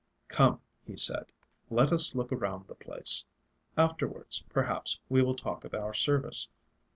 "Come," 0.29 0.61
he 0.83 0.97
said, 0.97 1.27
"let 1.69 1.91
us 1.91 2.15
look 2.15 2.31
around 2.31 2.65
the 2.65 2.73
place. 2.73 3.23
Afterwards, 3.77 4.43
perhaps, 4.49 4.99
we 5.09 5.21
will 5.21 5.35
talk 5.35 5.63
of 5.63 5.75
our 5.75 5.93
Service. 5.93 6.49